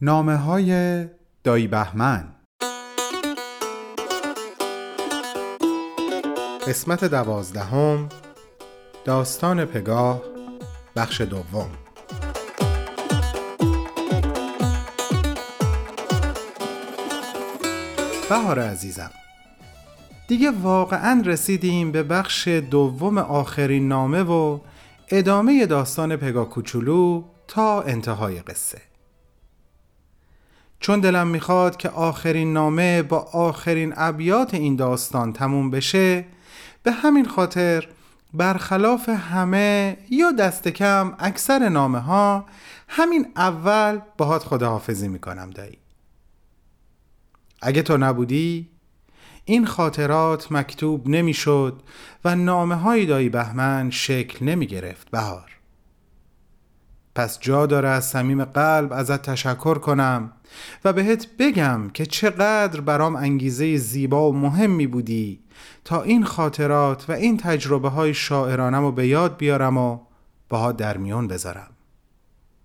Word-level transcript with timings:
نامه 0.00 0.36
های 0.36 1.04
دایی 1.44 1.66
بهمن. 1.66 2.34
قسمت 6.66 7.04
دوازدهم 7.04 8.08
داستان 9.04 9.64
پگاه 9.64 10.22
بخش 10.96 11.20
دوم. 11.20 11.70
بهار 18.28 18.58
عزیزم 18.60 19.10
دیگه 20.28 20.50
واقعا 20.50 21.22
رسیدیم 21.26 21.92
به 21.92 22.02
بخش 22.02 22.48
دوم 22.48 23.18
آخرین 23.18 23.88
نامه 23.88 24.22
و 24.22 24.58
ادامه 25.08 25.66
داستان 25.66 26.16
پگاه 26.16 26.48
کوچولو 26.48 27.24
تا 27.48 27.82
انتهای 27.82 28.40
قصه. 28.40 28.78
چون 30.80 31.00
دلم 31.00 31.26
می‌خواد 31.26 31.76
که 31.76 31.88
آخرین 31.88 32.52
نامه 32.52 33.02
با 33.02 33.18
آخرین 33.18 33.94
ابیات 33.96 34.54
این 34.54 34.76
داستان 34.76 35.32
تموم 35.32 35.70
بشه 35.70 36.24
به 36.82 36.92
همین 36.92 37.28
خاطر 37.28 37.88
برخلاف 38.34 39.08
همه 39.08 39.96
یا 40.10 40.32
دست 40.32 40.68
کم 40.68 41.14
اکثر 41.18 41.68
نامه 41.68 41.98
ها 41.98 42.46
همین 42.88 43.26
اول 43.36 44.00
باهات 44.18 44.44
خداحافظی 44.44 45.08
می‌کنم 45.08 45.50
دایی. 45.50 45.78
اگه 47.62 47.82
تو 47.82 47.96
نبودی 47.96 48.68
این 49.44 49.66
خاطرات 49.66 50.52
مکتوب 50.52 51.08
نمی‌شد 51.08 51.82
و 52.24 52.36
نامه 52.36 52.74
های 52.74 53.06
دایی 53.06 53.28
بهمن 53.28 53.90
شکل 53.90 54.46
نمی 54.46 54.66
گرفت 54.66 55.10
بهار. 55.10 55.57
پس 57.14 57.40
جا 57.40 57.66
داره 57.66 57.88
از 57.88 58.04
صمیم 58.04 58.44
قلب 58.44 58.92
ازت 58.92 59.22
تشکر 59.22 59.78
کنم 59.78 60.32
و 60.84 60.92
بهت 60.92 61.26
بگم 61.38 61.90
که 61.94 62.06
چقدر 62.06 62.80
برام 62.80 63.16
انگیزه 63.16 63.76
زیبا 63.76 64.30
و 64.30 64.36
مهمی 64.36 64.86
بودی 64.86 65.40
تا 65.84 66.02
این 66.02 66.24
خاطرات 66.24 67.10
و 67.10 67.12
این 67.12 67.36
تجربه 67.36 67.88
های 67.88 68.14
شاعرانم 68.14 68.82
رو 68.82 68.92
به 68.92 69.06
یاد 69.06 69.36
بیارم 69.36 69.76
و 69.76 69.98
باها 70.48 70.72
در 70.72 70.96
میون 70.96 71.28
بذارم. 71.28 71.70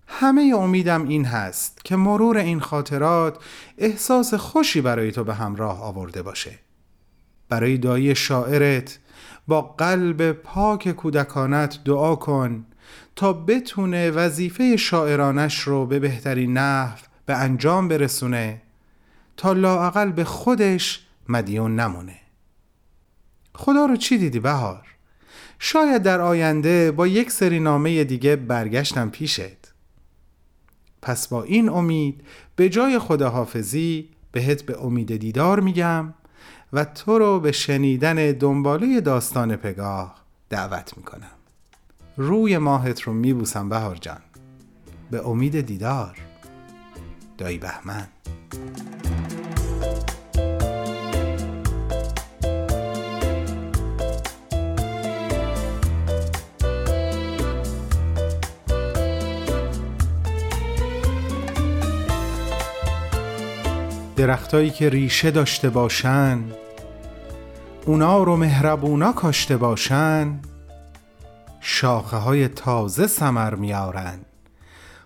همه 0.06 0.54
امیدم 0.56 1.08
این 1.08 1.24
هست 1.24 1.84
که 1.84 1.96
مرور 1.96 2.38
این 2.38 2.60
خاطرات 2.60 3.38
احساس 3.78 4.34
خوشی 4.34 4.80
برای 4.80 5.12
تو 5.12 5.24
به 5.24 5.34
همراه 5.34 5.82
آورده 5.82 6.22
باشه. 6.22 6.58
برای 7.48 7.78
دایی 7.78 8.14
شاعرت 8.14 8.98
با 9.48 9.62
قلب 9.62 10.32
پاک 10.32 10.92
کودکانت 10.92 11.78
دعا 11.84 12.16
کن 12.16 12.66
تا 13.16 13.32
بتونه 13.32 14.10
وظیفه 14.10 14.76
شاعرانش 14.76 15.60
رو 15.60 15.86
به 15.86 15.98
بهترین 15.98 16.58
نحو 16.58 16.98
به 17.26 17.34
انجام 17.34 17.88
برسونه 17.88 18.62
تا 19.36 19.52
لاعقل 19.52 20.12
به 20.12 20.24
خودش 20.24 21.06
مدیون 21.28 21.80
نمونه. 21.80 22.16
خدا 23.54 23.86
رو 23.86 23.96
چی 23.96 24.18
دیدی 24.18 24.40
بهار؟ 24.40 24.86
شاید 25.58 26.02
در 26.02 26.20
آینده 26.20 26.90
با 26.90 27.06
یک 27.06 27.30
سری 27.30 27.60
نامه 27.60 28.04
دیگه 28.04 28.36
برگشتم 28.36 29.10
پیشت. 29.10 29.74
پس 31.02 31.28
با 31.28 31.42
این 31.42 31.68
امید 31.68 32.24
به 32.56 32.68
جای 32.68 32.98
خداحافظی 32.98 34.08
بهت 34.32 34.62
به 34.62 34.84
امید 34.84 35.16
دیدار 35.16 35.60
میگم 35.60 36.14
و 36.72 36.84
تو 36.84 37.18
رو 37.18 37.40
به 37.40 37.52
شنیدن 37.52 38.32
دنباله 38.32 39.00
داستان 39.00 39.56
پگاه 39.56 40.14
دعوت 40.50 40.96
می‌کنم. 40.96 41.33
روی 42.16 42.58
ماهت 42.58 43.02
رو 43.02 43.12
میبوسم 43.12 43.68
بهار 43.68 43.96
جان. 43.96 44.20
به 45.10 45.28
امید 45.28 45.60
دیدار. 45.60 46.18
دایی 47.38 47.58
بهمن. 47.58 48.08
درختایی 64.16 64.70
که 64.70 64.88
ریشه 64.88 65.30
داشته 65.30 65.70
باشن 65.70 66.38
اونا 67.86 68.22
رو 68.22 68.36
مهربونا 68.36 69.12
کاشته 69.12 69.56
باشن 69.56 70.40
شاخه 71.66 72.16
های 72.16 72.48
تازه 72.48 73.06
سمر 73.06 73.54
میارن 73.54 74.18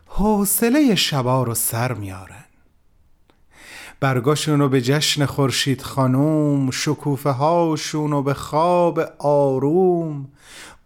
حوصله 0.06 0.94
شبا 0.94 1.42
رو 1.42 1.54
سر 1.54 1.92
میارن 1.92 2.44
برگاشون 4.00 4.60
رو 4.60 4.68
به 4.68 4.80
جشن 4.80 5.24
خورشید 5.26 5.82
خانوم 5.82 6.70
شکوفه 6.70 7.30
هاشون 7.30 8.10
رو 8.10 8.22
به 8.22 8.34
خواب 8.34 9.00
آروم. 9.18 10.28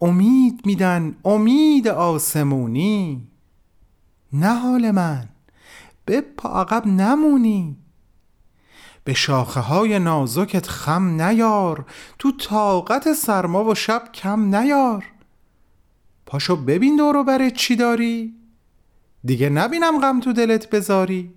امید 0.00 0.60
میدن 0.64 1.16
امید 1.24 1.88
آسمونی. 1.88 3.28
نه 4.32 4.54
حال 4.54 4.90
من 4.90 5.28
به 6.04 6.20
پا 6.20 6.48
عقب 6.48 6.86
نمونی. 6.86 7.76
به 9.04 9.14
شاخه 9.14 9.60
های 9.60 9.98
نازکت 9.98 10.66
خم 10.66 11.22
نیار 11.22 11.84
تو 12.18 12.32
طاقت 12.32 13.12
سرما 13.12 13.64
و 13.64 13.74
شب 13.74 14.02
کم 14.14 14.54
نیار. 14.54 15.12
پاشو 16.32 16.56
ببین 16.56 16.96
دورو 16.96 17.24
بره 17.24 17.50
چی 17.50 17.76
داری. 17.76 18.34
دیگه 19.24 19.48
نبینم 19.48 20.00
غم 20.00 20.20
تو 20.20 20.32
دلت 20.32 20.70
بذاری. 20.70 21.34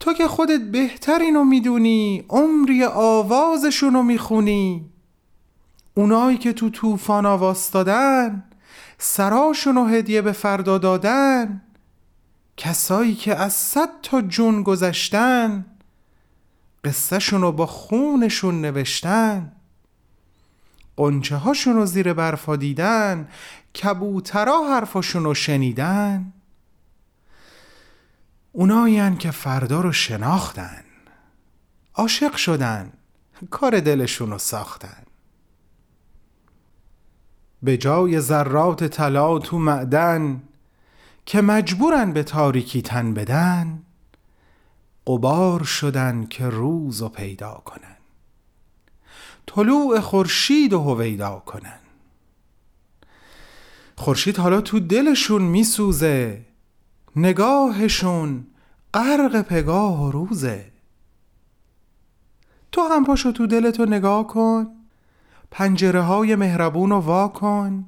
تو 0.00 0.12
که 0.12 0.28
خودت 0.28 0.60
بهترینو 0.60 1.44
می‌دونی 1.44 2.24
عمری 2.28 2.84
آوازشونو 2.84 4.02
می‌خونی. 4.02 4.90
اونایی 5.94 6.38
که 6.38 6.52
تو 6.52 6.70
طوفان 6.70 7.26
آواستادن 7.26 8.44
سراشونو 8.98 9.86
هدیه 9.86 10.22
به 10.22 10.32
فردا 10.32 10.78
دادن. 10.78 11.62
کسایی 12.56 13.14
که 13.14 13.36
از 13.36 13.52
صد 13.52 13.90
تا 14.02 14.22
جون 14.22 14.62
گذشتن 14.62 15.66
قصهشون 16.84 17.40
رو 17.40 17.52
با 17.52 17.66
خونشون 17.66 18.60
نوشتن. 18.60 19.52
قنچه 20.98 21.36
هاشون 21.36 21.76
رو 21.76 21.86
زیر 21.86 22.12
برفا 22.12 22.56
دیدن 22.56 23.28
کبوترا 23.82 24.62
حرفاشون 24.68 25.24
رو 25.24 25.34
شنیدن. 25.34 26.32
اونایین 28.52 29.16
که 29.16 29.30
فردا 29.30 29.80
رو 29.80 29.92
شناختن. 29.92 30.84
عاشق 31.94 32.36
شدن. 32.36 32.92
کار 33.50 33.80
دلشون 33.80 34.30
رو 34.30 34.38
ساختن. 34.38 35.02
به 37.62 37.76
جای 37.76 38.20
ذرات 38.20 38.84
طلا 38.84 39.38
تو 39.38 39.58
معدن 39.58 40.42
که 41.26 41.40
مجبورن 41.40 42.12
به 42.12 42.22
تاریکی 42.22 42.82
تن 42.82 43.14
بدن 43.14 43.82
قبار 45.06 45.64
شدن 45.64 46.26
که 46.26 46.48
روز 46.48 47.02
رو 47.02 47.08
پیدا 47.08 47.62
کنن. 47.64 47.97
طلوع 49.48 50.00
خورشید 50.00 50.72
و 50.72 50.80
هویدا 50.80 51.42
کنن. 51.46 51.78
خورشید 53.96 54.36
حالا 54.36 54.60
تو 54.60 54.80
دلشون 54.80 55.42
میسوزه 55.42 56.46
نگاهشون 57.16 58.46
غرق 58.94 59.42
پگاه 59.42 60.02
و 60.02 60.10
روزه. 60.10 60.72
تو 62.72 62.80
هم 62.80 63.04
پاشو 63.04 63.32
تو 63.32 63.46
دلتو 63.46 63.84
نگاه 63.86 64.26
کن 64.26 64.66
پنجره 65.50 66.00
های 66.00 66.36
مهربون 66.36 66.90
رو 66.90 67.00
وا 67.00 67.28
کن. 67.28 67.86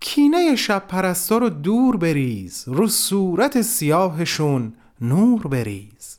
کینه 0.00 0.56
شب 0.56 0.86
پرستا 0.88 1.38
رو 1.38 1.48
دور 1.48 1.96
بریز 1.96 2.64
رو 2.66 2.88
صورت 2.88 3.62
سیاهشون 3.62 4.74
نور 5.00 5.46
بریز. 5.46 6.18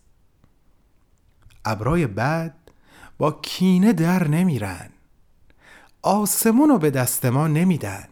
ابرای 1.66 2.08
بد 2.08 2.56
با 3.20 3.32
کینه 3.32 3.94
در 3.94 4.28
نمیرن. 4.28 4.90
آسمون 6.02 6.70
رو 6.70 6.78
به 6.78 6.90
دست 6.90 7.26
ما 7.26 7.48
نمیدن. 7.48 8.08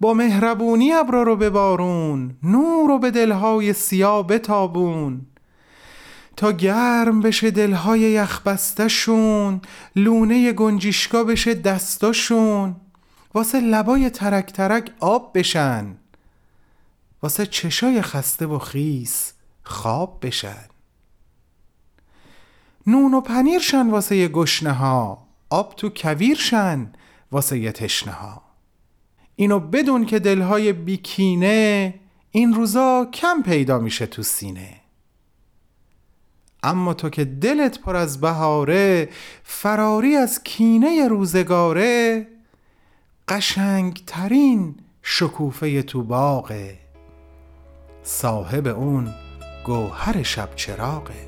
با 0.00 0.14
مهربونی 0.14 0.92
ابرا 0.92 1.22
رو 1.22 1.36
ببارون 1.36 2.36
نور 2.42 2.88
رو 2.88 2.98
به 2.98 3.10
دلهای 3.10 3.72
سیاه 3.72 4.26
بتابون. 4.26 5.26
تا 6.36 6.52
گرم 6.52 7.20
بشه 7.20 7.50
دلهای 7.50 8.00
یخبستشون 8.00 9.60
لونه 9.96 10.52
گنجیشکا 10.52 11.24
بشه 11.24 11.54
دستاشون. 11.54 12.76
واسه 13.34 13.60
لبای 13.60 14.10
ترک 14.10 14.52
ترک 14.52 14.90
آب 15.00 15.38
بشن. 15.38 15.96
واسه 17.22 17.46
چشای 17.46 18.02
خسته 18.02 18.46
و 18.46 18.58
خیس 18.58 19.32
خواب 19.62 20.18
بشن. 20.22 20.77
نون 22.88 23.14
و 23.14 23.20
پنیر 23.20 23.62
واسه 23.90 24.16
یه 24.16 24.28
گشنه 24.28 24.72
ها. 24.72 25.26
آب 25.50 25.74
تو 25.76 25.90
کویر 25.96 26.38
واسه 27.32 27.58
یه 27.58 27.72
تشنه 27.72 28.12
ها. 28.12 28.42
اینو 29.36 29.60
بدون 29.60 30.06
که 30.06 30.18
دلهای 30.18 30.72
بیکینه 30.72 31.94
این 32.30 32.54
روزا 32.54 33.08
کم 33.12 33.42
پیدا 33.42 33.78
میشه 33.78 34.06
تو 34.06 34.22
سینه. 34.22 34.80
اما 36.62 36.94
تو 36.94 37.10
که 37.10 37.24
دلت 37.24 37.80
پر 37.80 37.96
از 37.96 38.20
بهاره 38.20 39.08
فراری 39.44 40.16
از 40.16 40.42
کینه 40.44 41.08
روزگاره 41.08 42.26
قشنگترین 43.28 44.74
شکوفه 45.02 45.82
تو 45.82 46.02
باغه. 46.02 46.78
صاحب 48.02 48.66
اون 48.66 49.14
گوهر 49.64 50.22
شب 50.22 50.54
چراغه. 50.56 51.27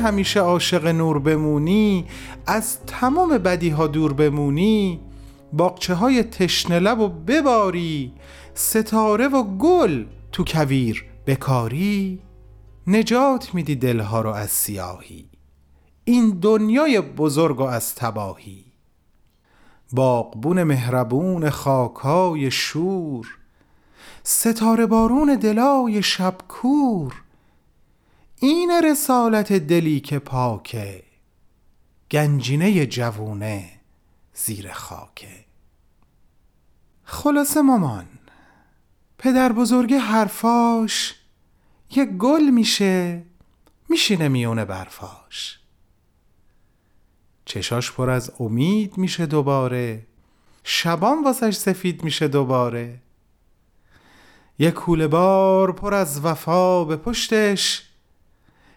همیشه 0.00 0.40
عاشق 0.40 0.86
نور 0.86 1.18
بمونی 1.18 2.04
از 2.46 2.78
تمام 2.86 3.38
بدی 3.38 3.68
ها 3.68 3.86
دور 3.86 4.12
بمونی 4.12 5.00
باقچه 5.52 5.94
های 5.94 6.22
تشنه 6.22 6.78
لب 6.78 7.00
و 7.00 7.08
بباری 7.08 8.12
ستاره 8.54 9.28
و 9.28 9.42
گل 9.42 10.04
تو 10.32 10.44
کویر 10.44 11.04
بکاری. 11.26 12.22
نجات 12.86 13.54
میدی 13.54 13.76
دلها 13.76 14.20
رو 14.20 14.30
از 14.30 14.50
سیاهی 14.50 15.30
این 16.04 16.30
دنیای 16.30 17.00
بزرگ 17.00 17.60
و 17.60 17.62
از 17.62 17.94
تباهی. 17.94 18.64
باغبون 19.92 20.62
مهربون 20.62 21.50
خاکای 21.50 22.50
شور 22.50 23.26
ستاره 24.22 24.86
بارون 24.86 25.34
دلای 25.34 26.02
شبکور 26.02 27.14
این 28.42 28.70
رسالت 28.84 29.52
دلی 29.52 30.00
که 30.00 30.18
پاکه 30.18 31.02
گنجینه 32.10 32.86
جوونه 32.86 33.70
زیر 34.34 34.72
خاکه. 34.72 35.44
خلاصه 37.04 37.62
مامان 37.62 38.06
پدر 39.18 39.52
بزرگ 39.52 39.94
حرفاش 39.94 41.14
یه 41.90 42.04
گل 42.04 42.42
میشه 42.42 43.22
میشینه 43.88 44.28
میونه 44.28 44.64
برفاش. 44.64 45.60
چشاش 47.44 47.92
پر 47.92 48.10
از 48.10 48.32
امید 48.40 48.98
میشه 48.98 49.26
دوباره 49.26 50.06
شبان 50.64 51.24
واسش 51.24 51.56
سفید 51.56 52.04
میشه 52.04 52.28
دوباره. 52.28 53.00
یک 54.58 54.74
کوله 54.74 55.08
بار 55.08 55.72
پر 55.72 55.94
از 55.94 56.24
وفا 56.24 56.84
به 56.84 56.96
پشتش 56.96 57.89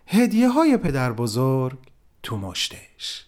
هدیه 0.08 0.50
های 0.50 0.78
پدر 0.78 1.12
بزرگ 1.12 1.80
تو 2.24 2.38
مشتش. 2.38 3.26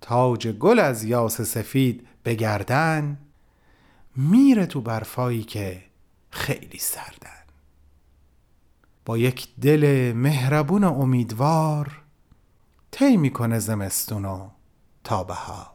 تاج 0.00 0.48
گل 0.48 0.78
از 0.78 1.04
یاس 1.04 1.40
سفید 1.40 2.06
بگردن 2.24 3.18
میره 4.16 4.66
تو 4.66 4.80
برفایی 4.80 5.42
که 5.42 5.82
خیلی 6.30 6.78
سردن. 6.78 7.30
با 9.04 9.18
یک 9.18 9.48
دل 9.60 10.12
مهربون 10.16 10.84
و 10.84 10.92
امیدوار 10.92 12.02
طی 12.90 13.16
می‌کنه 13.16 13.58
زمستون 13.58 14.24
و 14.24 14.50
تا 15.04 15.24
بهار. 15.24 15.70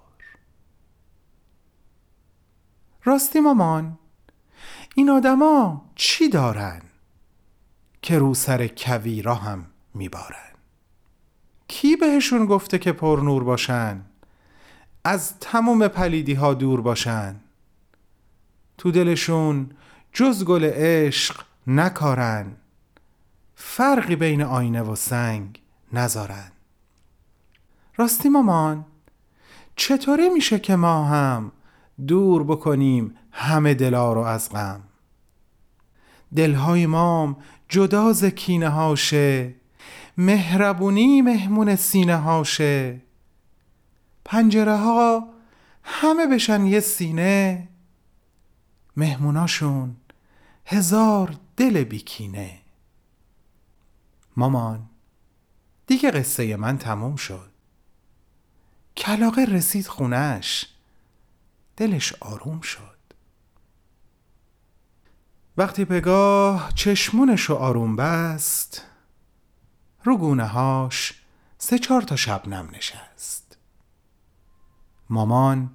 راستی 3.03 3.39
مامان 3.39 3.99
این 4.95 5.09
آدما 5.09 5.85
چی 5.95 6.29
دارن؟ 6.29 6.81
که 8.01 8.19
رو 8.19 8.33
سر 8.33 8.67
کویرا 8.67 9.35
هم 9.35 9.65
میبارن 9.93 10.51
کی 11.71 11.95
بهشون 11.95 12.45
گفته 12.45 12.79
که 12.79 12.91
پر 12.91 13.21
نور 13.23 13.43
باشن؟ 13.43 14.01
از 15.03 15.39
تمام 15.39 15.87
پلیدی 15.87 16.33
ها 16.33 16.53
دور 16.53 16.81
باشن. 16.81 17.35
تو 18.77 18.91
دلشون 18.91 19.69
جز 20.13 20.45
گل 20.45 20.63
عشق 20.73 21.43
نکارن. 21.67 22.55
فرقی 23.55 24.15
بین 24.15 24.41
آینه 24.41 24.81
و 24.81 24.95
سنگ 24.95 25.61
نذارن. 25.93 26.51
راستی 27.97 28.29
مامان 28.29 28.85
چطوری 29.75 30.29
میشه 30.29 30.59
که 30.59 30.75
ما 30.75 31.05
هم 31.05 31.51
دور 32.07 32.43
بکنیم 32.43 33.15
همه 33.31 33.73
دلا 33.73 34.13
رو 34.13 34.21
از 34.21 34.49
غم؟ 34.49 34.81
دلهای 36.35 36.85
مام 36.85 37.37
جدا 37.69 38.13
ز 38.13 38.25
کینه 38.25 38.69
هاشه. 38.69 39.55
مهربونی 40.17 41.21
مهمون 41.21 41.75
سینه 41.75 42.15
هاشه. 42.15 43.01
پنجره 44.25 44.77
ها 44.77 45.27
همه 45.83 46.27
بشن 46.27 46.65
یه 46.65 46.79
سینه. 46.79 47.67
مهموناشون 48.97 49.95
هزار 50.65 51.35
دل 51.57 51.83
بیکینه. 51.83 52.59
مامان 54.37 54.89
دیگه 55.87 56.11
قصه 56.11 56.55
من 56.55 56.77
تموم 56.77 57.15
شد. 57.15 57.51
کلاقه 58.97 59.41
رسید 59.41 59.87
خونش. 59.87 60.65
دلش 61.77 62.13
آروم 62.19 62.61
شد. 62.61 62.90
وقتی 65.57 65.85
پگاه 65.85 66.71
چشمونشو 66.75 67.55
آروم 67.55 67.95
بست 67.95 68.85
رو 70.03 70.17
گونه 70.17 70.45
هاش 70.45 71.21
سه 71.57 71.79
چهار 71.79 72.01
تا 72.01 72.15
شبنم 72.15 72.69
نشست. 72.73 73.57
مامان 75.09 75.69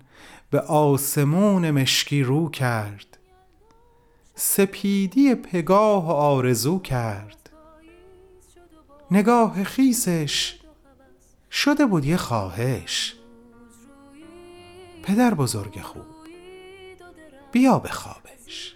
به 0.51 0.61
آسمون 0.61 1.71
مشکی 1.71 2.23
رو 2.23 2.51
کرد 2.51 3.19
سپیدی 4.35 5.35
پگاه 5.35 6.13
آرزو 6.13 6.79
کرد. 6.79 7.51
نگاه 9.11 9.65
خیسش 9.65 10.61
شده 11.51 11.87
بود 11.87 12.05
یه 12.05 12.17
خواهش 12.17 13.15
پدر 15.03 15.35
بزرگ 15.35 15.81
خوب 15.81 16.07
بیا 17.53 17.79
بخوابش 17.79 18.76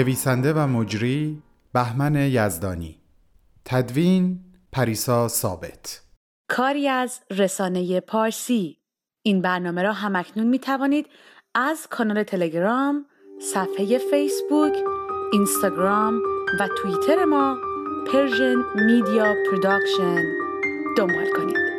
نویسنده 0.00 0.52
و 0.52 0.66
مجری 0.66 1.42
بهمن 1.72 2.14
یزدانی. 2.16 2.98
تدوین 3.64 4.40
پریسا 4.72 5.28
ثابت. 5.28 6.02
کاری 6.48 6.88
از 6.88 7.20
رسانه 7.30 8.00
پارسی. 8.00 8.78
این 9.22 9.42
برنامه 9.42 9.82
را 9.82 9.92
هم 9.92 10.07
اکنون 10.07 10.46
می 10.46 10.58
توانید 10.58 11.06
از 11.54 11.86
کانال 11.90 12.22
تلگرام، 12.22 13.06
صفحه 13.40 13.98
فیسبوک، 13.98 14.76
اینستاگرام 15.32 16.20
و 16.60 16.68
توییتر 16.82 17.24
ما 17.24 17.58
Persian 18.12 18.56
Media 18.74 19.34
Production 19.50 20.22
دنبال 20.96 21.32
کنید. 21.36 21.69